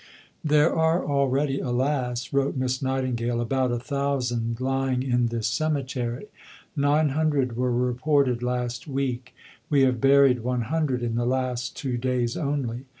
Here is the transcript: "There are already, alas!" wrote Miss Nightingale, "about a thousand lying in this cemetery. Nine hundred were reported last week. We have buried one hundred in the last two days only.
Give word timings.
"There 0.43 0.73
are 0.75 1.05
already, 1.05 1.59
alas!" 1.59 2.33
wrote 2.33 2.57
Miss 2.57 2.81
Nightingale, 2.81 3.39
"about 3.39 3.71
a 3.71 3.77
thousand 3.77 4.59
lying 4.59 5.03
in 5.03 5.27
this 5.27 5.45
cemetery. 5.45 6.25
Nine 6.75 7.09
hundred 7.09 7.55
were 7.55 7.71
reported 7.71 8.41
last 8.41 8.87
week. 8.87 9.35
We 9.69 9.81
have 9.81 10.01
buried 10.01 10.39
one 10.41 10.61
hundred 10.61 11.03
in 11.03 11.13
the 11.13 11.27
last 11.27 11.75
two 11.77 11.97
days 11.97 12.35
only. 12.35 12.85